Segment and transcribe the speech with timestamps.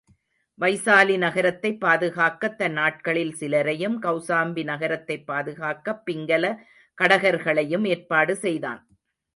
[0.59, 6.45] வைசாலிநகரத்தைப் பாதுகாக்கத் தன் ஆட்களில் சிலரையும், கௌசாம்பி நகரத்தைப் பாதுகாக்கப் பிங்கல
[6.97, 8.81] கடகர்களையும் ஏற்பாடு செய்தான்.